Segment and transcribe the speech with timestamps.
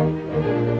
[0.00, 0.79] Música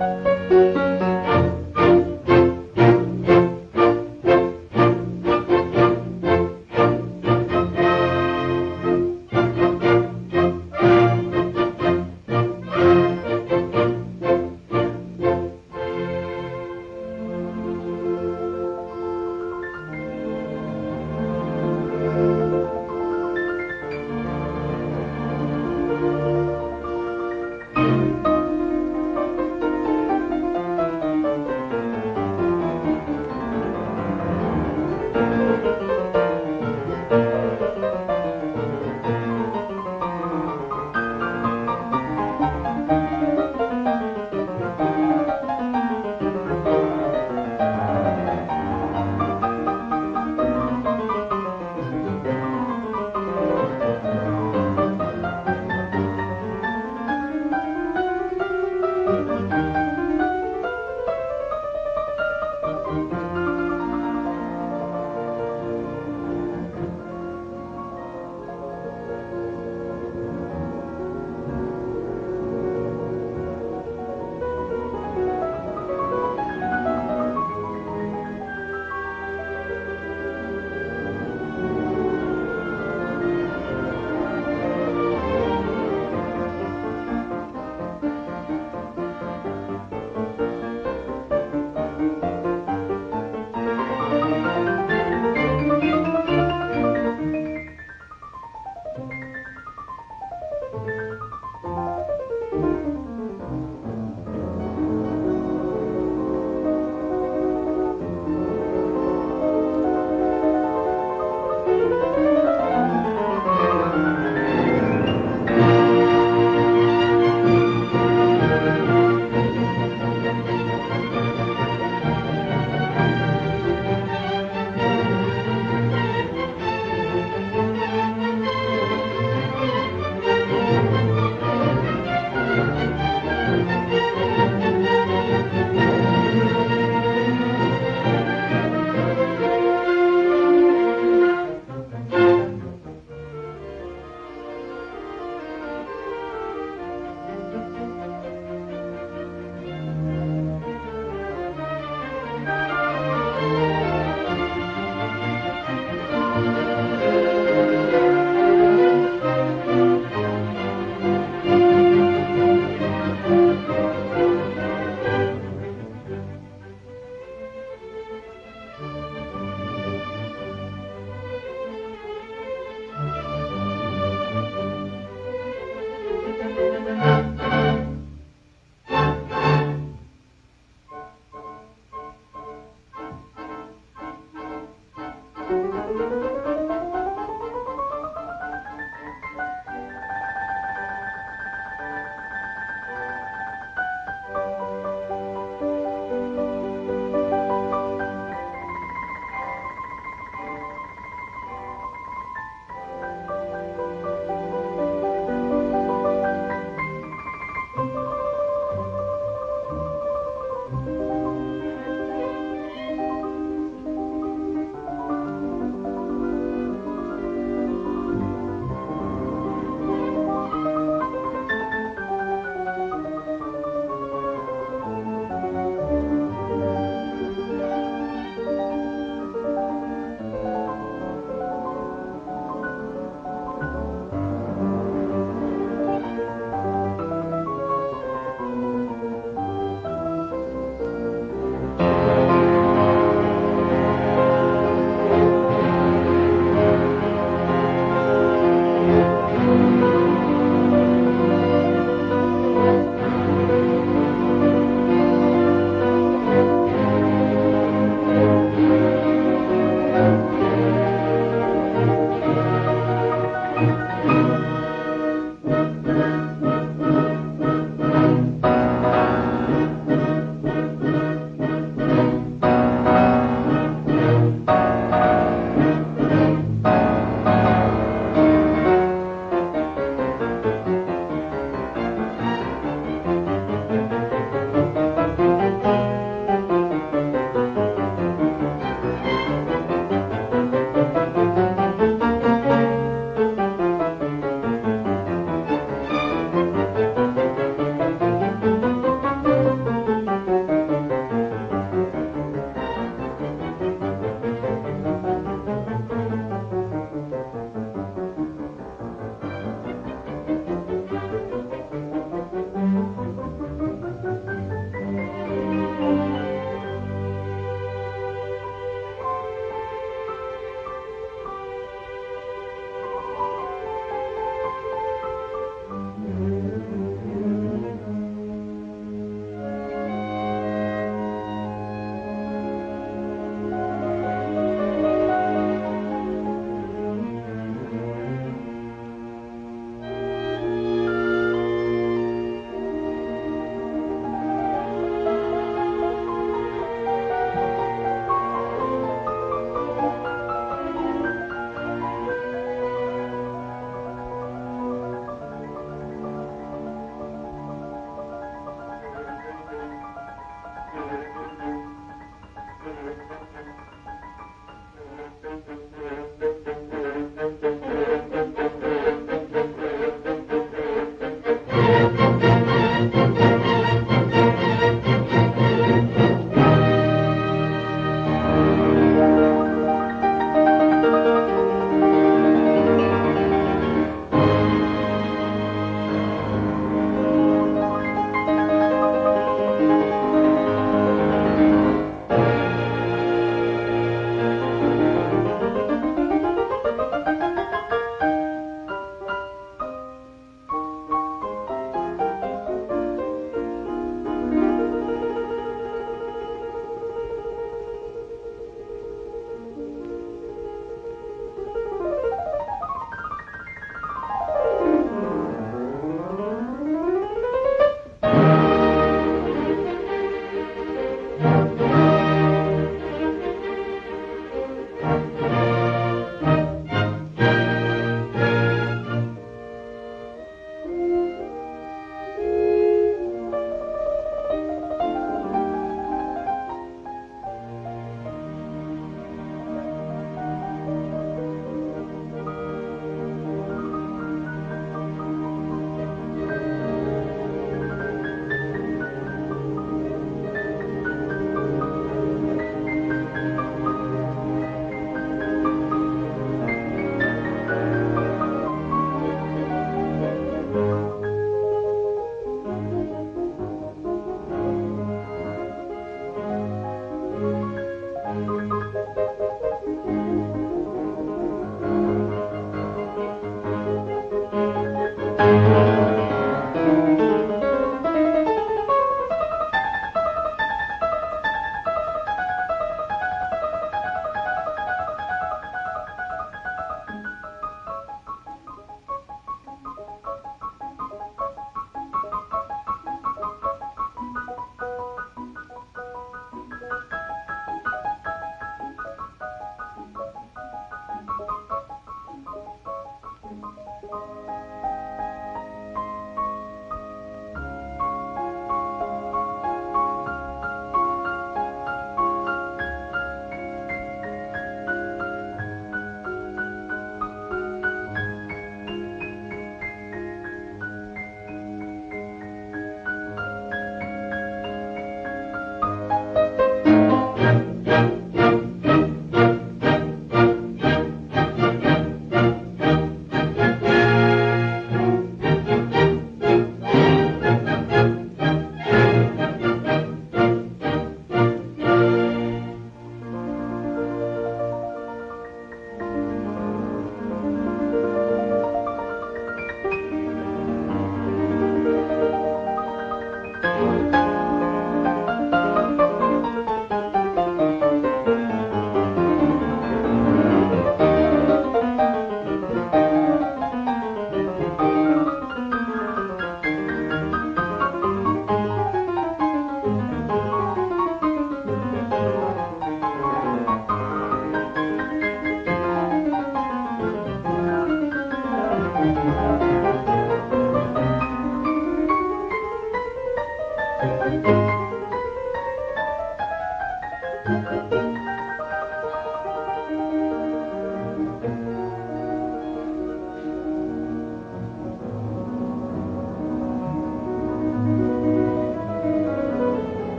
[0.00, 0.79] Música